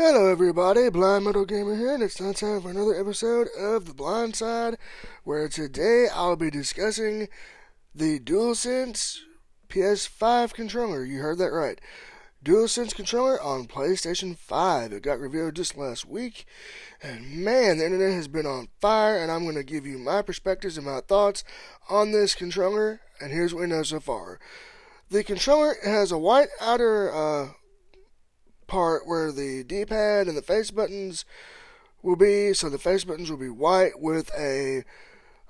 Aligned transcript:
Hello, 0.00 0.28
everybody. 0.28 0.88
Blind 0.90 1.24
Metal 1.24 1.44
Gamer 1.44 1.74
here, 1.74 1.92
and 1.92 2.04
it's 2.04 2.14
time 2.14 2.60
for 2.60 2.70
another 2.70 2.94
episode 2.94 3.48
of 3.58 3.84
The 3.84 3.94
Blind 3.94 4.36
Side, 4.36 4.78
where 5.24 5.48
today 5.48 6.06
I'll 6.14 6.36
be 6.36 6.52
discussing 6.52 7.26
the 7.92 8.20
DualSense 8.20 9.18
PS5 9.68 10.54
controller. 10.54 11.04
You 11.04 11.18
heard 11.18 11.38
that 11.38 11.50
right. 11.50 11.80
DualSense 12.44 12.94
controller 12.94 13.42
on 13.42 13.66
PlayStation 13.66 14.38
5. 14.38 14.92
It 14.92 15.02
got 15.02 15.18
revealed 15.18 15.56
just 15.56 15.76
last 15.76 16.06
week, 16.06 16.46
and 17.02 17.32
man, 17.44 17.78
the 17.78 17.86
internet 17.86 18.12
has 18.12 18.28
been 18.28 18.46
on 18.46 18.68
fire, 18.80 19.18
and 19.18 19.32
I'm 19.32 19.42
going 19.42 19.56
to 19.56 19.64
give 19.64 19.84
you 19.84 19.98
my 19.98 20.22
perspectives 20.22 20.76
and 20.76 20.86
my 20.86 21.00
thoughts 21.00 21.42
on 21.90 22.12
this 22.12 22.36
controller, 22.36 23.00
and 23.20 23.32
here's 23.32 23.52
what 23.52 23.62
we 23.62 23.66
know 23.66 23.82
so 23.82 23.98
far. 23.98 24.38
The 25.10 25.24
controller 25.24 25.74
has 25.84 26.12
a 26.12 26.18
white 26.18 26.50
outer 26.60 27.12
uh, 27.12 27.48
part 28.68 29.06
where 29.06 29.32
the 29.32 29.64
D-pad 29.64 30.28
and 30.28 30.36
the 30.36 30.42
face 30.42 30.70
buttons 30.70 31.24
will 32.02 32.16
be. 32.16 32.54
So 32.54 32.68
the 32.68 32.78
face 32.78 33.02
buttons 33.02 33.30
will 33.30 33.38
be 33.38 33.48
white 33.48 33.98
with 33.98 34.30
a 34.38 34.84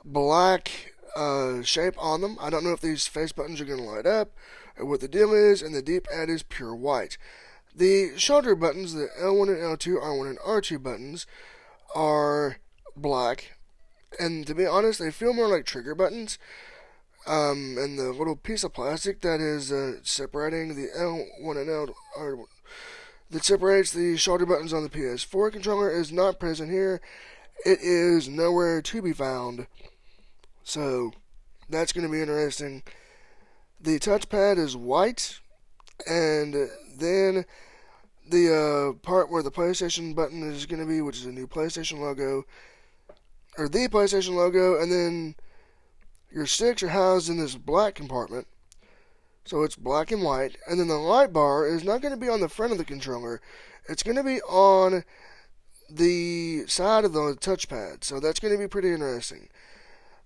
black 0.04 0.94
uh, 1.14 1.62
shape 1.62 1.94
on 1.98 2.22
them. 2.22 2.38
I 2.40 2.48
don't 2.48 2.64
know 2.64 2.72
if 2.72 2.80
these 2.80 3.06
face 3.06 3.32
buttons 3.32 3.60
are 3.60 3.66
going 3.66 3.80
to 3.80 3.84
light 3.84 4.06
up 4.06 4.30
or 4.78 4.86
what 4.86 5.00
the 5.00 5.08
deal 5.08 5.34
is, 5.34 5.60
and 5.60 5.74
the 5.74 5.82
D-pad 5.82 6.30
is 6.30 6.42
pure 6.42 6.74
white. 6.74 7.18
The 7.74 8.16
shoulder 8.16 8.54
buttons, 8.54 8.94
the 8.94 9.08
L1 9.20 9.48
and 9.48 9.58
L2, 9.58 10.02
R1 10.02 10.30
and 10.30 10.38
R2 10.38 10.82
buttons, 10.82 11.26
are 11.94 12.58
black, 12.96 13.56
and 14.18 14.46
to 14.46 14.54
be 14.54 14.66
honest, 14.66 14.98
they 14.98 15.10
feel 15.10 15.32
more 15.32 15.48
like 15.48 15.64
trigger 15.64 15.94
buttons. 15.94 16.38
Um, 17.26 17.76
and 17.78 17.98
the 17.98 18.12
little 18.12 18.36
piece 18.36 18.64
of 18.64 18.72
plastic 18.72 19.20
that 19.20 19.40
is 19.40 19.70
uh, 19.70 19.96
separating 20.02 20.74
the 20.74 20.88
L1 20.96 21.60
and 21.60 21.68
L 21.68 21.94
that 23.30 23.44
separates 23.44 23.92
the 23.92 24.16
shoulder 24.16 24.46
buttons 24.46 24.72
on 24.72 24.82
the 24.82 24.88
PS4 24.88 25.52
controller 25.52 25.90
is 25.90 26.12
not 26.12 26.40
present 26.40 26.70
here. 26.70 27.00
It 27.64 27.80
is 27.80 28.28
nowhere 28.28 28.80
to 28.82 29.02
be 29.02 29.12
found. 29.12 29.66
So, 30.62 31.12
that's 31.68 31.92
going 31.92 32.06
to 32.06 32.12
be 32.12 32.20
interesting. 32.20 32.82
The 33.80 33.98
touchpad 33.98 34.58
is 34.58 34.76
white, 34.76 35.40
and 36.06 36.54
then 36.96 37.44
the 38.28 38.94
uh, 38.96 39.06
part 39.06 39.30
where 39.30 39.42
the 39.42 39.50
PlayStation 39.50 40.14
button 40.14 40.42
is 40.50 40.66
going 40.66 40.80
to 40.80 40.86
be, 40.86 41.00
which 41.00 41.18
is 41.18 41.26
a 41.26 41.32
new 41.32 41.46
PlayStation 41.46 42.00
logo, 42.00 42.44
or 43.56 43.68
the 43.68 43.88
PlayStation 43.88 44.34
logo, 44.34 44.80
and 44.80 44.90
then 44.90 45.34
your 46.30 46.46
sticks 46.46 46.82
are 46.82 46.88
housed 46.88 47.28
in 47.28 47.38
this 47.38 47.54
black 47.54 47.94
compartment. 47.94 48.46
So 49.48 49.62
it's 49.62 49.76
black 49.76 50.12
and 50.12 50.22
white. 50.22 50.56
And 50.68 50.78
then 50.78 50.88
the 50.88 50.98
light 50.98 51.32
bar 51.32 51.66
is 51.66 51.82
not 51.82 52.02
going 52.02 52.12
to 52.12 52.20
be 52.20 52.28
on 52.28 52.40
the 52.40 52.50
front 52.50 52.72
of 52.72 52.78
the 52.78 52.84
controller. 52.84 53.40
It's 53.88 54.02
going 54.02 54.16
to 54.16 54.22
be 54.22 54.42
on 54.42 55.04
the 55.88 56.66
side 56.66 57.06
of 57.06 57.14
the 57.14 57.34
touchpad. 57.40 58.04
So 58.04 58.20
that's 58.20 58.40
going 58.40 58.52
to 58.52 58.58
be 58.58 58.68
pretty 58.68 58.92
interesting. 58.92 59.48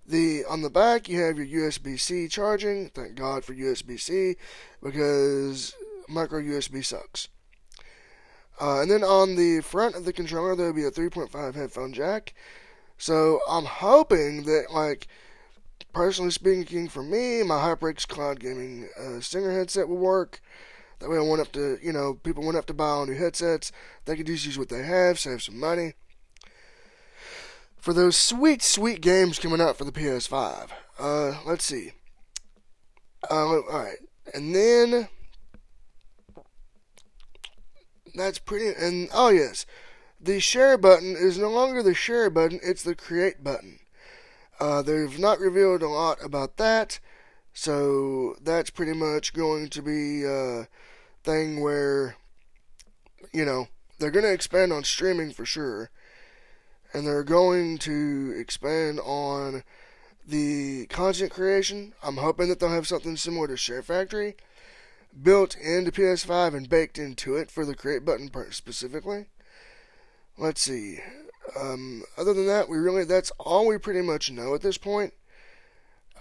The 0.05 0.43
on 0.43 0.61
the 0.61 0.69
back 0.69 1.07
you 1.07 1.21
have 1.21 1.37
your 1.37 1.69
USB-C 1.69 2.27
charging. 2.27 2.89
Thank 2.89 3.15
God 3.15 3.45
for 3.45 3.53
USB-C 3.53 4.35
because 4.81 5.73
micro 6.09 6.41
USB 6.41 6.83
sucks. 6.83 7.29
Uh, 8.59 8.81
and 8.81 8.91
then 8.91 9.03
on 9.05 9.35
the 9.35 9.61
front 9.61 9.95
of 9.95 10.03
the 10.03 10.11
controller 10.11 10.57
there 10.57 10.67
will 10.67 10.73
be 10.73 10.83
a 10.83 10.91
3.5 10.91 11.55
headphone 11.55 11.93
jack. 11.93 12.33
So 12.97 13.39
I'm 13.49 13.65
hoping 13.65 14.43
that 14.43 14.65
like 14.73 15.07
personally 15.91 16.31
speaking, 16.31 16.87
for 16.87 17.03
me, 17.03 17.43
my 17.43 17.55
HyperX 17.55 18.07
Cloud 18.07 18.39
Gaming 18.39 18.89
uh, 18.99 19.19
Stinger 19.19 19.51
headset 19.51 19.87
will 19.87 19.97
work. 19.97 20.41
That 20.99 21.09
way, 21.09 21.17
I 21.17 21.21
won't 21.21 21.39
have 21.39 21.51
to, 21.53 21.77
you 21.81 21.91
know, 21.91 22.13
people 22.13 22.43
won't 22.43 22.55
have 22.55 22.65
to 22.67 22.73
buy 22.73 22.85
all 22.85 23.05
new 23.05 23.15
headsets. 23.15 23.71
They 24.05 24.15
can 24.15 24.25
just 24.25 24.45
use 24.45 24.57
what 24.57 24.69
they 24.69 24.83
have, 24.83 25.19
save 25.19 25.43
some 25.43 25.59
money. 25.59 25.93
For 27.77 27.91
those 27.91 28.15
sweet, 28.15 28.61
sweet 28.61 29.01
games 29.01 29.39
coming 29.39 29.59
out 29.59 29.77
for 29.77 29.83
the 29.83 29.91
PS5, 29.91 30.69
uh, 30.99 31.39
let's 31.45 31.65
see. 31.65 31.91
Uh, 33.29 33.35
all 33.35 33.63
right, 33.69 33.97
and 34.33 34.55
then 34.55 35.09
that's 38.15 38.39
pretty. 38.39 38.73
And 38.77 39.09
oh 39.13 39.29
yes, 39.29 39.65
the 40.21 40.39
share 40.39 40.77
button 40.77 41.15
is 41.17 41.37
no 41.37 41.49
longer 41.49 41.83
the 41.83 41.93
share 41.93 42.29
button; 42.29 42.59
it's 42.63 42.83
the 42.83 42.95
create 42.95 43.43
button. 43.43 43.79
Uh, 44.63 44.81
they've 44.81 45.19
not 45.19 45.41
revealed 45.41 45.81
a 45.81 45.89
lot 45.89 46.23
about 46.23 46.55
that, 46.55 47.01
so 47.51 48.33
that's 48.41 48.69
pretty 48.69 48.93
much 48.93 49.33
going 49.33 49.67
to 49.67 49.81
be 49.81 50.23
a 50.23 50.69
thing 51.21 51.59
where, 51.59 52.15
you 53.33 53.43
know, 53.43 53.67
they're 53.99 54.09
going 54.09 54.23
to 54.23 54.31
expand 54.31 54.71
on 54.71 54.85
streaming 54.85 55.31
for 55.33 55.45
sure, 55.45 55.89
and 56.93 57.05
they're 57.05 57.25
going 57.25 57.77
to 57.77 58.33
expand 58.37 59.01
on 59.01 59.63
the 60.25 60.85
content 60.85 61.31
creation. 61.31 61.91
I'm 62.01 62.15
hoping 62.15 62.47
that 62.47 62.61
they'll 62.61 62.69
have 62.69 62.87
something 62.87 63.17
similar 63.17 63.49
to 63.49 63.57
Share 63.57 63.83
Factory 63.83 64.37
built 65.21 65.57
into 65.57 65.91
PS5 65.91 66.55
and 66.55 66.69
baked 66.69 66.97
into 66.97 67.35
it 67.35 67.51
for 67.51 67.65
the 67.65 67.75
create 67.75 68.05
button 68.05 68.29
part 68.29 68.53
specifically. 68.53 69.25
Let's 70.37 70.61
see. 70.61 71.01
Um, 71.59 72.03
other 72.17 72.33
than 72.33 72.47
that, 72.47 72.69
we 72.69 72.77
really 72.77 73.03
that's 73.03 73.31
all 73.39 73.67
we 73.67 73.77
pretty 73.77 74.01
much 74.01 74.31
know 74.31 74.55
at 74.55 74.61
this 74.61 74.77
point. 74.77 75.13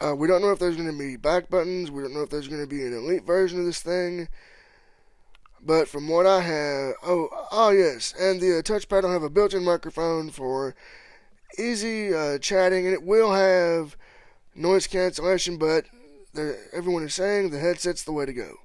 Uh, 0.01 0.15
we 0.17 0.27
don't 0.27 0.43
know 0.43 0.51
if 0.51 0.59
there's 0.59 0.77
going 0.77 0.91
to 0.91 0.99
be 0.99 1.17
back 1.17 1.49
buttons. 1.49 1.91
We 1.91 2.03
don't 2.03 2.15
know 2.15 2.23
if 2.23 2.31
there's 2.31 2.49
going 2.49 2.61
to 2.61 2.67
be 2.67 2.85
an 2.85 2.93
elite 2.93 3.25
version 3.25 3.61
of 3.61 3.67
this 3.67 3.83
thing. 3.83 4.29
But 5.65 5.87
from 5.87 6.09
what 6.09 6.27
I 6.27 6.41
have, 6.41 6.95
oh, 7.05 7.29
oh 7.53 7.71
yes, 7.71 8.13
and 8.19 8.41
the 8.41 8.59
uh, 8.59 8.63
touchpad 8.63 9.05
will 9.05 9.13
have 9.13 9.23
a 9.23 9.31
built-in 9.31 9.65
microphone 9.65 10.31
for 10.31 10.75
easy 11.57 12.13
uh, 12.13 12.39
chatting, 12.39 12.85
and 12.85 12.95
it 12.95 13.05
will 13.05 13.33
have 13.33 13.97
noise 14.57 14.89
cancellation. 14.89 15.59
But 15.59 15.87
everyone 16.73 17.05
is 17.05 17.15
saying 17.15 17.51
the 17.51 17.61
headset's 17.61 18.03
the 18.03 18.13
way 18.13 18.27
to 18.27 18.33
go. 18.33 18.57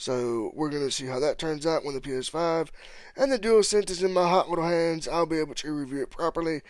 So 0.00 0.50
we're 0.54 0.70
going 0.70 0.82
to 0.82 0.90
see 0.90 1.04
how 1.04 1.20
that 1.20 1.38
turns 1.38 1.66
out 1.66 1.84
when 1.84 1.92
the 1.92 2.00
PS5 2.00 2.70
and 3.18 3.30
the 3.30 3.38
DualSense 3.38 3.90
is 3.90 4.02
in 4.02 4.14
my 4.14 4.26
hot 4.26 4.48
little 4.48 4.66
hands. 4.66 5.06
I'll 5.06 5.26
be 5.26 5.38
able 5.38 5.54
to 5.56 5.74
review 5.74 6.04
it 6.04 6.10
properly 6.10 6.62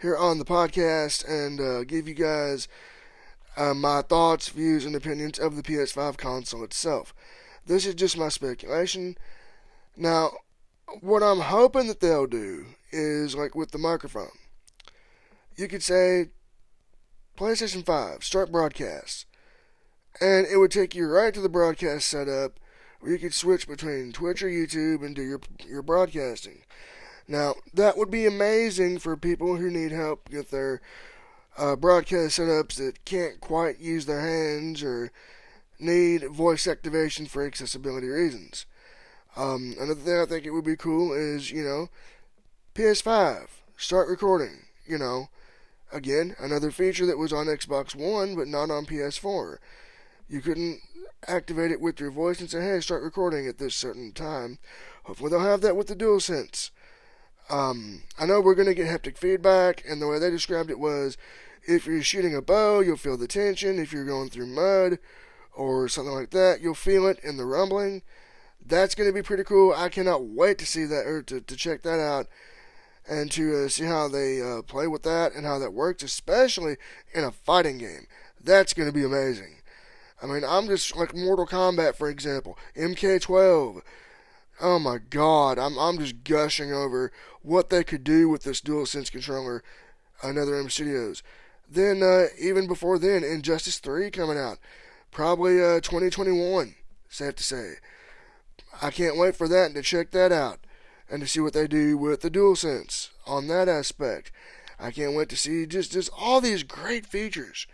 here 0.00 0.16
on 0.16 0.38
the 0.38 0.44
podcast 0.44 1.28
and 1.28 1.60
uh, 1.60 1.82
give 1.82 2.06
you 2.06 2.14
guys 2.14 2.68
uh, 3.56 3.74
my 3.74 4.02
thoughts, 4.02 4.48
views, 4.50 4.84
and 4.84 4.94
opinions 4.94 5.40
of 5.40 5.56
the 5.56 5.62
PS5 5.64 6.18
console 6.18 6.62
itself. 6.62 7.12
This 7.66 7.84
is 7.84 7.96
just 7.96 8.16
my 8.16 8.28
speculation. 8.28 9.18
Now, 9.96 10.34
what 11.00 11.24
I'm 11.24 11.40
hoping 11.40 11.88
that 11.88 11.98
they'll 11.98 12.28
do 12.28 12.66
is 12.92 13.34
like 13.34 13.56
with 13.56 13.72
the 13.72 13.78
microphone. 13.78 14.38
You 15.56 15.66
could 15.66 15.82
say 15.82 16.26
PlayStation 17.36 17.84
5, 17.84 18.22
start 18.22 18.52
broadcast. 18.52 19.26
And 20.20 20.46
it 20.46 20.58
would 20.58 20.70
take 20.70 20.94
you 20.94 21.08
right 21.08 21.34
to 21.34 21.40
the 21.40 21.48
broadcast 21.48 22.06
setup 22.06 22.60
where 23.00 23.12
you 23.12 23.18
could 23.18 23.34
switch 23.34 23.68
between 23.68 24.12
Twitch 24.12 24.42
or 24.42 24.48
YouTube 24.48 25.04
and 25.04 25.14
do 25.14 25.22
your 25.22 25.40
your 25.66 25.82
broadcasting. 25.82 26.62
Now 27.26 27.54
that 27.74 27.96
would 27.96 28.10
be 28.10 28.26
amazing 28.26 28.98
for 28.98 29.16
people 29.16 29.56
who 29.56 29.70
need 29.70 29.92
help 29.92 30.30
with 30.30 30.50
their 30.50 30.80
uh, 31.56 31.76
broadcast 31.76 32.38
setups 32.38 32.76
that 32.76 33.04
can't 33.04 33.40
quite 33.40 33.80
use 33.80 34.06
their 34.06 34.20
hands 34.20 34.82
or 34.82 35.10
need 35.78 36.24
voice 36.28 36.66
activation 36.66 37.26
for 37.26 37.44
accessibility 37.44 38.08
reasons. 38.08 38.66
Um, 39.36 39.74
another 39.78 40.00
thing 40.00 40.18
I 40.18 40.24
think 40.24 40.46
it 40.46 40.50
would 40.50 40.64
be 40.64 40.76
cool 40.76 41.12
is 41.12 41.50
you 41.50 41.62
know 41.62 41.88
PS5 42.74 43.48
start 43.76 44.08
recording. 44.08 44.64
You 44.86 44.98
know, 44.98 45.28
again 45.92 46.34
another 46.38 46.70
feature 46.70 47.06
that 47.06 47.18
was 47.18 47.32
on 47.32 47.46
Xbox 47.46 47.94
One 47.94 48.34
but 48.34 48.48
not 48.48 48.70
on 48.70 48.86
PS4. 48.86 49.58
You 50.28 50.40
couldn't 50.42 50.80
activate 51.26 51.70
it 51.70 51.80
with 51.80 52.00
your 52.00 52.10
voice 52.10 52.40
and 52.40 52.50
say, 52.50 52.60
hey, 52.60 52.80
start 52.80 53.02
recording 53.02 53.48
at 53.48 53.58
this 53.58 53.74
certain 53.74 54.12
time. 54.12 54.58
Hopefully 55.04 55.30
they'll 55.30 55.40
have 55.40 55.62
that 55.62 55.76
with 55.76 55.86
the 55.86 55.96
DualSense. 55.96 56.70
Um, 57.50 58.02
I 58.18 58.26
know 58.26 58.40
we're 58.40 58.54
going 58.54 58.68
to 58.68 58.74
get 58.74 58.86
haptic 58.86 59.16
feedback, 59.16 59.82
and 59.88 60.02
the 60.02 60.06
way 60.06 60.18
they 60.18 60.30
described 60.30 60.70
it 60.70 60.78
was 60.78 61.16
if 61.66 61.86
you're 61.86 62.02
shooting 62.02 62.34
a 62.34 62.42
bow, 62.42 62.80
you'll 62.80 62.96
feel 62.96 63.16
the 63.16 63.26
tension. 63.26 63.78
If 63.78 63.92
you're 63.92 64.04
going 64.04 64.28
through 64.28 64.46
mud 64.48 64.98
or 65.54 65.88
something 65.88 66.14
like 66.14 66.30
that, 66.30 66.60
you'll 66.60 66.74
feel 66.74 67.06
it 67.06 67.18
in 67.22 67.38
the 67.38 67.46
rumbling. 67.46 68.02
That's 68.64 68.94
going 68.94 69.08
to 69.08 69.14
be 69.14 69.22
pretty 69.22 69.44
cool. 69.44 69.72
I 69.74 69.88
cannot 69.88 70.24
wait 70.24 70.58
to 70.58 70.66
see 70.66 70.84
that 70.84 71.06
or 71.06 71.22
to, 71.22 71.40
to 71.40 71.56
check 71.56 71.82
that 71.82 72.00
out 72.00 72.26
and 73.08 73.30
to 73.32 73.64
uh, 73.64 73.68
see 73.68 73.84
how 73.84 74.08
they 74.08 74.42
uh, 74.42 74.60
play 74.60 74.86
with 74.86 75.02
that 75.04 75.34
and 75.34 75.46
how 75.46 75.58
that 75.58 75.72
works, 75.72 76.02
especially 76.02 76.76
in 77.14 77.24
a 77.24 77.32
fighting 77.32 77.78
game. 77.78 78.06
That's 78.42 78.74
going 78.74 78.88
to 78.88 78.94
be 78.94 79.04
amazing. 79.04 79.57
I 80.22 80.26
mean, 80.26 80.42
I'm 80.44 80.66
just 80.66 80.96
like 80.96 81.14
Mortal 81.14 81.46
Kombat, 81.46 81.94
for 81.94 82.08
example, 82.08 82.58
MK12. 82.76 83.82
Oh 84.60 84.78
my 84.78 84.98
God, 84.98 85.58
I'm 85.58 85.78
I'm 85.78 85.98
just 85.98 86.24
gushing 86.24 86.72
over 86.72 87.12
what 87.42 87.70
they 87.70 87.84
could 87.84 88.02
do 88.02 88.28
with 88.28 88.42
this 88.42 88.60
DualSense 88.60 89.10
controller. 89.12 89.62
NetherRealm 90.22 90.70
Studios. 90.70 91.22
Then 91.70 92.02
uh, 92.02 92.26
even 92.40 92.66
before 92.66 92.98
then, 92.98 93.22
Injustice 93.22 93.78
3 93.78 94.10
coming 94.10 94.38
out, 94.38 94.58
probably 95.10 95.62
uh, 95.62 95.80
2021. 95.80 96.74
Safe 97.08 97.36
to 97.36 97.44
say. 97.44 97.74
I 98.82 98.90
can't 98.90 99.16
wait 99.16 99.36
for 99.36 99.48
that 99.48 99.66
and 99.66 99.74
to 99.76 99.82
check 99.82 100.10
that 100.12 100.32
out. 100.32 100.60
and 101.10 101.22
to 101.22 101.26
see 101.26 101.40
what 101.40 101.52
they 101.54 101.66
do 101.66 101.96
with 101.96 102.20
the 102.20 102.30
DualSense 102.30 103.08
on 103.26 103.46
that 103.48 103.68
aspect. 103.68 104.30
I 104.78 104.90
can't 104.90 105.14
wait 105.14 105.28
to 105.30 105.36
see 105.36 105.66
just 105.66 105.92
just 105.92 106.10
all 106.16 106.40
these 106.40 106.62
great 106.62 107.06
features. 107.06 107.66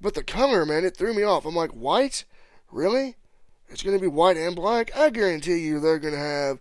But 0.00 0.14
the 0.14 0.22
color, 0.22 0.64
man, 0.64 0.84
it 0.84 0.96
threw 0.96 1.14
me 1.14 1.22
off. 1.22 1.44
I'm 1.44 1.56
like, 1.56 1.72
white? 1.72 2.24
Really? 2.70 3.16
It's 3.68 3.82
going 3.82 3.96
to 3.96 4.00
be 4.00 4.08
white 4.08 4.36
and 4.36 4.54
black? 4.54 4.96
I 4.96 5.10
guarantee 5.10 5.58
you 5.58 5.80
they're 5.80 5.98
going 5.98 6.14
to 6.14 6.20
have 6.20 6.58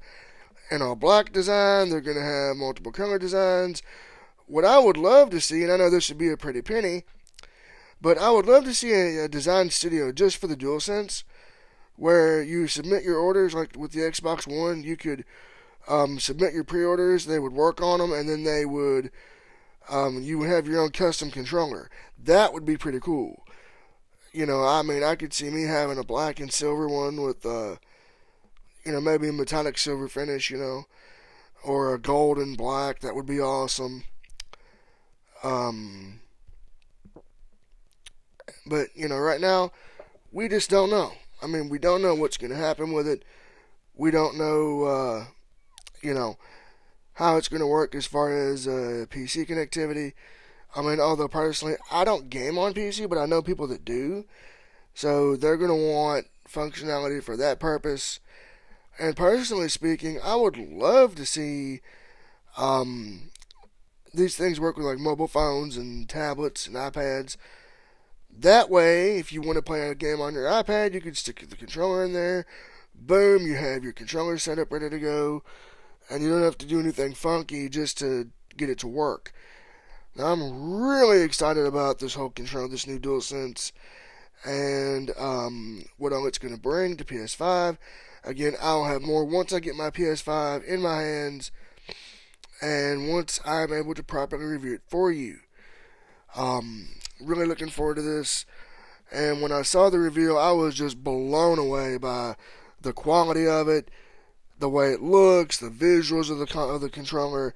an 0.71 0.81
all 0.81 0.95
black 0.95 1.31
design. 1.31 1.89
They're 1.89 2.01
going 2.01 2.17
to 2.17 2.23
have 2.23 2.57
multiple 2.57 2.91
color 2.91 3.19
designs. 3.19 3.81
What 4.47 4.65
I 4.65 4.79
would 4.79 4.97
love 4.97 5.29
to 5.31 5.41
see, 5.41 5.63
and 5.63 5.71
I 5.71 5.77
know 5.77 5.89
this 5.89 6.09
would 6.09 6.17
be 6.17 6.31
a 6.31 6.37
pretty 6.37 6.61
penny, 6.61 7.03
but 8.01 8.17
I 8.17 8.31
would 8.31 8.45
love 8.45 8.63
to 8.65 8.73
see 8.73 8.91
a, 8.93 9.25
a 9.25 9.27
design 9.27 9.69
studio 9.69 10.11
just 10.11 10.37
for 10.37 10.47
the 10.47 10.55
DualSense 10.55 11.23
where 11.95 12.41
you 12.43 12.67
submit 12.67 13.03
your 13.03 13.17
orders, 13.17 13.53
like 13.53 13.75
with 13.75 13.91
the 13.91 14.01
Xbox 14.01 14.47
One, 14.47 14.83
you 14.83 14.95
could 14.95 15.25
um, 15.87 16.19
submit 16.19 16.53
your 16.53 16.63
pre-orders. 16.63 17.25
They 17.25 17.39
would 17.39 17.53
work 17.53 17.81
on 17.81 17.99
them, 17.99 18.13
and 18.13 18.29
then 18.29 18.43
they 18.43 18.65
would 18.65 19.11
um, 19.89 20.21
you 20.21 20.37
would 20.39 20.49
have 20.49 20.67
your 20.67 20.81
own 20.81 20.91
custom 20.91 21.31
controller. 21.31 21.89
That 22.21 22.53
would 22.53 22.65
be 22.65 22.77
pretty 22.77 22.99
cool. 22.99 23.43
You 24.33 24.45
know, 24.45 24.63
I 24.63 24.81
mean, 24.81 25.03
I 25.03 25.15
could 25.15 25.33
see 25.33 25.49
me 25.49 25.63
having 25.63 25.97
a 25.97 26.03
black 26.03 26.39
and 26.39 26.51
silver 26.51 26.87
one 26.87 27.21
with, 27.21 27.45
uh, 27.45 27.77
you 28.83 28.91
know, 28.91 29.01
maybe 29.01 29.29
a 29.29 29.33
metallic 29.33 29.77
silver 29.77 30.07
finish, 30.07 30.51
you 30.51 30.57
know, 30.57 30.85
or 31.63 31.93
a 31.93 31.99
gold 31.99 32.37
and 32.37 32.57
black. 32.57 32.99
That 32.99 33.15
would 33.15 33.25
be 33.25 33.39
awesome. 33.39 34.03
Um, 35.43 36.19
but 38.65 38.87
you 38.95 39.07
know, 39.07 39.17
right 39.17 39.41
now, 39.41 39.71
we 40.31 40.47
just 40.47 40.69
don't 40.69 40.89
know. 40.89 41.13
I 41.41 41.47
mean, 41.47 41.69
we 41.69 41.79
don't 41.79 42.01
know 42.01 42.15
what's 42.15 42.37
going 42.37 42.51
to 42.51 42.57
happen 42.57 42.91
with 42.91 43.07
it. 43.07 43.23
We 43.95 44.11
don't 44.11 44.37
know, 44.37 44.83
uh, 44.83 45.25
you 46.01 46.13
know, 46.13 46.37
how 47.17 47.35
it's 47.35 47.47
going 47.47 47.61
to 47.61 47.67
work 47.67 47.95
as 47.95 48.05
far 48.05 48.31
as 48.31 48.67
uh, 48.67 49.05
PC 49.09 49.47
connectivity. 49.47 50.13
I 50.75 50.83
mean, 50.83 50.99
although 50.99 51.27
personally, 51.27 51.75
I 51.91 52.03
don't 52.03 52.29
game 52.29 52.59
on 52.59 52.75
PC, 52.75 53.09
but 53.09 53.17
I 53.17 53.25
know 53.25 53.41
people 53.41 53.65
that 53.67 53.83
do. 53.83 54.25
So 54.93 55.35
they're 55.35 55.57
going 55.57 55.71
to 55.71 55.93
want 55.93 56.27
functionality 56.47 57.23
for 57.23 57.35
that 57.35 57.59
purpose. 57.59 58.19
And 58.99 59.15
personally 59.15 59.67
speaking, 59.67 60.19
I 60.23 60.35
would 60.35 60.57
love 60.57 61.15
to 61.15 61.25
see 61.25 61.81
um, 62.55 63.31
these 64.13 64.35
things 64.35 64.59
work 64.59 64.77
with 64.77 64.85
like 64.85 64.99
mobile 64.99 65.27
phones 65.27 65.75
and 65.75 66.07
tablets 66.07 66.67
and 66.67 66.75
iPads. 66.75 67.35
That 68.29 68.69
way, 68.69 69.17
if 69.17 69.33
you 69.33 69.41
want 69.41 69.55
to 69.55 69.63
play 69.63 69.89
a 69.89 69.95
game 69.95 70.21
on 70.21 70.35
your 70.35 70.45
iPad, 70.45 70.93
you 70.93 71.01
can 71.01 71.15
stick 71.15 71.43
the 71.49 71.55
controller 71.55 72.05
in 72.05 72.13
there. 72.13 72.45
Boom, 72.93 73.47
you 73.47 73.55
have 73.55 73.83
your 73.83 73.93
controller 73.93 74.37
set 74.37 74.59
up 74.59 74.71
ready 74.71 74.91
to 74.91 74.99
go. 74.99 75.43
And 76.09 76.23
you 76.23 76.29
don't 76.29 76.43
have 76.43 76.57
to 76.59 76.65
do 76.65 76.79
anything 76.79 77.13
funky 77.13 77.69
just 77.69 77.97
to 77.99 78.29
get 78.55 78.69
it 78.69 78.79
to 78.79 78.87
work. 78.87 79.33
Now, 80.15 80.27
I'm 80.27 80.81
really 80.81 81.21
excited 81.21 81.65
about 81.65 81.99
this 81.99 82.15
whole 82.15 82.29
control, 82.29 82.67
this 82.67 82.87
new 82.87 82.99
DualSense, 82.99 83.71
and 84.43 85.11
um, 85.17 85.85
what 85.97 86.13
all 86.13 86.25
it's 86.25 86.37
going 86.37 86.55
to 86.55 86.59
bring 86.59 86.97
to 86.97 87.03
PS5. 87.03 87.77
Again, 88.23 88.53
I'll 88.61 88.85
have 88.85 89.01
more 89.01 89.25
once 89.25 89.53
I 89.53 89.59
get 89.59 89.75
my 89.75 89.89
PS5 89.89 90.63
in 90.65 90.81
my 90.81 91.01
hands 91.01 91.51
and 92.61 93.09
once 93.09 93.39
I'm 93.45 93.71
able 93.71 93.93
to 93.93 94.03
properly 94.03 94.45
review 94.45 94.73
it 94.73 94.81
for 94.87 95.11
you. 95.11 95.37
Um, 96.35 96.89
really 97.21 97.45
looking 97.45 97.69
forward 97.69 97.95
to 97.95 98.01
this. 98.01 98.45
And 99.11 99.41
when 99.41 99.51
I 99.51 99.61
saw 99.61 99.89
the 99.89 99.99
reveal, 99.99 100.37
I 100.37 100.51
was 100.51 100.75
just 100.75 101.03
blown 101.03 101.59
away 101.59 101.97
by 101.97 102.35
the 102.81 102.93
quality 102.93 103.47
of 103.47 103.67
it, 103.67 103.89
the 104.59 104.69
way 104.69 104.91
it 104.91 105.01
looks, 105.01 105.57
the 105.57 105.69
visuals 105.69 106.29
of 106.29 106.39
the 106.39 106.59
of 106.59 106.81
the 106.81 106.89
controller, 106.89 107.53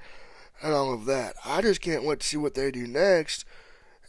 and 0.62 0.74
all 0.74 0.94
of 0.94 1.06
that. 1.06 1.36
I 1.46 1.62
just 1.62 1.82
can't 1.82 2.04
wait 2.04 2.20
to 2.22 2.28
see 2.28 2.38
what 2.38 2.54
they 2.54 2.72
do 2.72 2.88
next, 2.88 3.46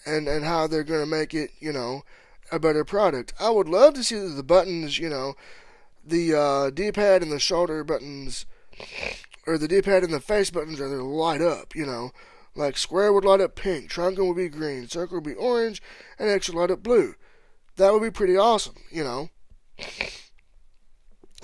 and 0.05 0.29
and 0.29 0.44
how 0.44 0.67
they're 0.67 0.85
to 0.85 1.06
make 1.06 1.35
it, 1.35 1.50
you 1.59 1.73
know, 1.73 2.03
a 2.50 2.59
better 2.59 2.85
product. 2.85 3.33
I 3.41 3.50
would 3.50 3.69
love 3.69 3.94
to 3.94 4.05
see 4.05 4.17
the 4.17 4.43
buttons, 4.43 4.99
you 4.99 5.09
know, 5.09 5.35
the 6.05 6.35
uh, 6.35 6.71
D-pad 6.71 7.23
and 7.23 7.33
the 7.33 7.39
shoulder 7.39 7.85
buttons, 7.85 8.47
or 9.47 9.59
the 9.59 9.69
D-pad 9.69 10.05
and 10.05 10.12
the 10.12 10.21
face 10.21 10.50
buttons, 10.50 10.81
are 10.81 10.89
they 10.89 10.97
light 10.97 11.41
up, 11.41 11.75
you 11.75 11.87
know 11.87 12.12
like 12.55 12.77
square 12.77 13.12
would 13.12 13.25
light 13.25 13.41
up 13.41 13.55
pink, 13.55 13.89
triangle 13.89 14.29
would 14.29 14.37
be 14.37 14.49
green, 14.49 14.89
circle 14.89 15.17
would 15.17 15.25
be 15.25 15.35
orange, 15.35 15.83
and 16.19 16.29
X 16.29 16.49
would 16.49 16.59
light 16.59 16.71
up 16.71 16.83
blue. 16.83 17.15
That 17.77 17.93
would 17.93 18.03
be 18.03 18.11
pretty 18.11 18.37
awesome, 18.37 18.77
you 18.91 19.05
know. 19.05 19.31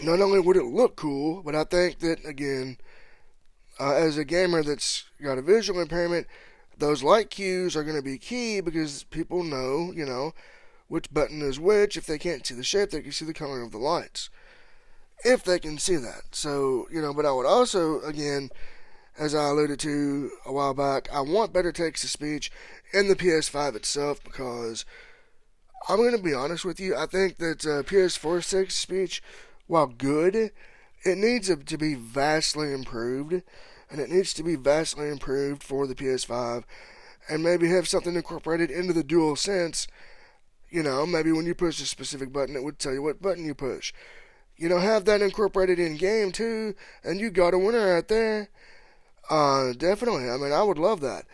Not 0.02 0.20
only 0.20 0.38
would 0.38 0.56
it 0.56 0.64
look 0.64 0.96
cool, 0.96 1.42
but 1.42 1.54
I 1.54 1.64
think 1.64 1.98
that, 2.00 2.24
again, 2.24 2.78
uh, 3.80 3.94
as 3.94 4.16
a 4.16 4.24
gamer 4.24 4.62
that's 4.62 5.04
got 5.22 5.38
a 5.38 5.42
visual 5.42 5.80
impairment, 5.80 6.26
those 6.78 7.02
light 7.02 7.30
cues 7.30 7.76
are 7.76 7.82
going 7.82 7.96
to 7.96 8.02
be 8.02 8.18
key 8.18 8.60
because 8.60 9.02
people 9.04 9.42
know, 9.42 9.92
you 9.92 10.06
know, 10.06 10.32
which 10.86 11.12
button 11.12 11.42
is 11.42 11.58
which. 11.58 11.96
If 11.96 12.06
they 12.06 12.18
can't 12.18 12.46
see 12.46 12.54
the 12.54 12.62
shape, 12.62 12.90
they 12.90 13.02
can 13.02 13.12
see 13.12 13.24
the 13.24 13.34
color 13.34 13.62
of 13.62 13.72
the 13.72 13.78
lights. 13.78 14.30
If 15.24 15.42
they 15.42 15.58
can 15.58 15.78
see 15.78 15.96
that. 15.96 16.22
So, 16.30 16.86
you 16.92 17.02
know, 17.02 17.12
but 17.12 17.26
I 17.26 17.32
would 17.32 17.46
also, 17.46 18.00
again, 18.02 18.50
as 19.18 19.34
I 19.34 19.48
alluded 19.48 19.80
to 19.80 20.30
a 20.46 20.52
while 20.52 20.74
back, 20.74 21.08
I 21.12 21.20
want 21.20 21.52
better 21.52 21.72
text 21.72 22.02
to 22.02 22.08
speech 22.08 22.52
in 22.92 23.08
the 23.08 23.16
PS5 23.16 23.74
itself 23.74 24.22
because 24.22 24.84
I'm 25.88 25.96
going 25.96 26.16
to 26.16 26.22
be 26.22 26.34
honest 26.34 26.64
with 26.64 26.78
you. 26.78 26.94
I 26.96 27.06
think 27.06 27.38
that 27.38 27.66
uh, 27.66 27.82
PS4 27.82 28.48
text 28.48 28.78
speech, 28.78 29.22
while 29.68 29.86
good, 29.86 30.34
it 31.04 31.18
needs 31.18 31.54
to 31.54 31.78
be 31.78 31.94
vastly 31.94 32.72
improved, 32.72 33.42
and 33.90 34.00
it 34.00 34.10
needs 34.10 34.34
to 34.34 34.42
be 34.42 34.56
vastly 34.56 35.08
improved 35.08 35.62
for 35.62 35.86
the 35.86 35.94
PS5, 35.94 36.64
and 37.28 37.42
maybe 37.42 37.68
have 37.68 37.86
something 37.86 38.16
incorporated 38.16 38.70
into 38.70 38.92
the 38.92 39.04
DualSense. 39.04 39.86
You 40.70 40.82
know, 40.82 41.06
maybe 41.06 41.30
when 41.30 41.46
you 41.46 41.54
push 41.54 41.80
a 41.80 41.86
specific 41.86 42.32
button, 42.32 42.56
it 42.56 42.64
would 42.64 42.78
tell 42.78 42.92
you 42.92 43.02
what 43.02 43.22
button 43.22 43.44
you 43.44 43.54
push. 43.54 43.92
You 44.56 44.68
know, 44.68 44.78
have 44.78 45.04
that 45.04 45.22
incorporated 45.22 45.78
in 45.78 45.96
game 45.96 46.32
too, 46.32 46.74
and 47.04 47.20
you 47.20 47.30
got 47.30 47.54
a 47.54 47.58
winner 47.58 47.96
out 47.96 48.08
there. 48.08 48.48
Uh, 49.30 49.72
definitely. 49.72 50.28
I 50.28 50.36
mean, 50.36 50.52
I 50.52 50.62
would 50.62 50.78
love 50.78 51.00
that. 51.00 51.26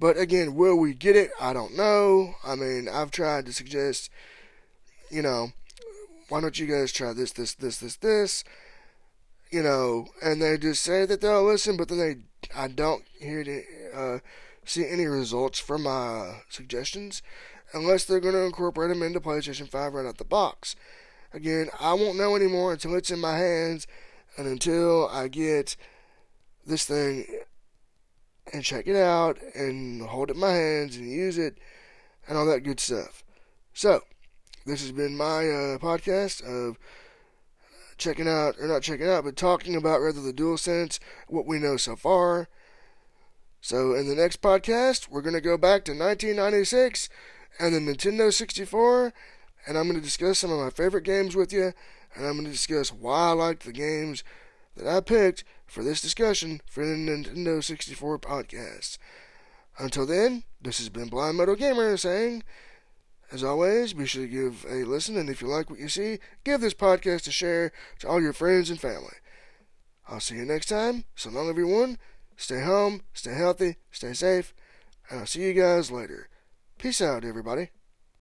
But 0.00 0.18
again, 0.18 0.56
will 0.56 0.76
we 0.76 0.94
get 0.94 1.14
it? 1.14 1.30
I 1.40 1.52
don't 1.52 1.76
know. 1.76 2.34
I 2.44 2.56
mean, 2.56 2.88
I've 2.88 3.12
tried 3.12 3.46
to 3.46 3.52
suggest, 3.52 4.10
you 5.10 5.22
know, 5.22 5.52
why 6.32 6.40
don't 6.40 6.58
you 6.58 6.66
guys 6.66 6.90
try 6.92 7.12
this, 7.12 7.32
this, 7.32 7.52
this, 7.52 7.76
this, 7.76 7.96
this? 7.96 8.42
You 9.50 9.62
know, 9.62 10.06
and 10.22 10.40
they 10.40 10.56
just 10.56 10.82
say 10.82 11.04
that 11.04 11.20
they'll 11.20 11.44
listen, 11.44 11.76
but 11.76 11.88
then 11.88 11.98
they, 11.98 12.16
I 12.56 12.68
don't 12.68 13.04
hear 13.20 13.44
the, 13.44 13.64
uh, 13.94 14.18
see 14.64 14.88
any 14.88 15.04
results 15.04 15.58
from 15.58 15.82
my 15.82 16.40
suggestions 16.48 17.20
unless 17.74 18.06
they're 18.06 18.18
going 18.18 18.32
to 18.32 18.46
incorporate 18.46 18.88
them 18.88 19.02
into 19.02 19.20
PlayStation 19.20 19.68
5 19.68 19.92
right 19.92 20.06
out 20.06 20.16
the 20.16 20.24
box. 20.24 20.74
Again, 21.34 21.68
I 21.78 21.92
won't 21.92 22.16
know 22.16 22.34
anymore 22.34 22.72
until 22.72 22.94
it's 22.94 23.10
in 23.10 23.20
my 23.20 23.36
hands 23.36 23.86
and 24.38 24.46
until 24.46 25.10
I 25.10 25.28
get 25.28 25.76
this 26.64 26.86
thing 26.86 27.26
and 28.54 28.64
check 28.64 28.86
it 28.86 28.96
out 28.96 29.36
and 29.54 30.00
hold 30.00 30.30
it 30.30 30.36
in 30.36 30.40
my 30.40 30.52
hands 30.52 30.96
and 30.96 31.12
use 31.12 31.36
it 31.36 31.58
and 32.26 32.38
all 32.38 32.46
that 32.46 32.60
good 32.60 32.80
stuff. 32.80 33.22
So, 33.74 34.00
this 34.64 34.80
has 34.82 34.92
been 34.92 35.16
my 35.16 35.48
uh, 35.48 35.78
podcast 35.78 36.42
of 36.42 36.78
checking 37.98 38.28
out, 38.28 38.56
or 38.60 38.66
not 38.66 38.82
checking 38.82 39.08
out, 39.08 39.24
but 39.24 39.36
talking 39.36 39.76
about 39.76 40.00
rather 40.00 40.20
the 40.20 40.32
DualSense, 40.32 40.98
what 41.28 41.46
we 41.46 41.58
know 41.58 41.76
so 41.76 41.96
far. 41.96 42.48
So, 43.60 43.94
in 43.94 44.08
the 44.08 44.14
next 44.14 44.42
podcast, 44.42 45.08
we're 45.08 45.22
going 45.22 45.34
to 45.34 45.40
go 45.40 45.56
back 45.56 45.84
to 45.84 45.92
1996 45.92 47.08
and 47.58 47.74
the 47.74 47.78
Nintendo 47.78 48.32
64, 48.32 49.12
and 49.66 49.78
I'm 49.78 49.84
going 49.84 49.98
to 49.98 50.04
discuss 50.04 50.40
some 50.40 50.50
of 50.50 50.58
my 50.58 50.70
favorite 50.70 51.04
games 51.04 51.36
with 51.36 51.52
you, 51.52 51.72
and 52.14 52.26
I'm 52.26 52.32
going 52.32 52.46
to 52.46 52.50
discuss 52.50 52.92
why 52.92 53.28
I 53.28 53.32
liked 53.32 53.64
the 53.64 53.72
games 53.72 54.24
that 54.76 54.86
I 54.86 55.00
picked 55.00 55.44
for 55.66 55.84
this 55.84 56.00
discussion 56.00 56.60
for 56.66 56.84
the 56.84 56.94
Nintendo 56.94 57.62
64 57.62 58.18
podcast. 58.18 58.98
Until 59.78 60.06
then, 60.06 60.44
this 60.60 60.78
has 60.78 60.88
been 60.88 61.08
Blind 61.08 61.38
Metal 61.38 61.56
Gamer 61.56 61.96
saying, 61.96 62.42
as 63.32 63.42
always, 63.42 63.94
be 63.94 64.06
sure 64.06 64.22
to 64.22 64.28
give 64.28 64.66
a 64.68 64.84
listen, 64.84 65.16
and 65.16 65.30
if 65.30 65.40
you 65.40 65.48
like 65.48 65.70
what 65.70 65.78
you 65.78 65.88
see, 65.88 66.18
give 66.44 66.60
this 66.60 66.74
podcast 66.74 67.26
a 67.26 67.30
share 67.32 67.72
to 68.00 68.08
all 68.08 68.20
your 68.20 68.32
friends 68.32 68.68
and 68.68 68.80
family. 68.80 69.16
I'll 70.06 70.20
see 70.20 70.36
you 70.36 70.44
next 70.44 70.66
time. 70.66 71.04
So 71.14 71.30
long, 71.30 71.48
everyone. 71.48 71.98
Stay 72.36 72.62
home, 72.62 73.02
stay 73.12 73.34
healthy, 73.34 73.76
stay 73.90 74.12
safe, 74.14 74.52
and 75.08 75.20
I'll 75.20 75.26
see 75.26 75.42
you 75.42 75.54
guys 75.54 75.90
later. 75.90 76.28
Peace 76.78 77.00
out, 77.00 77.24
everybody. 77.24 77.70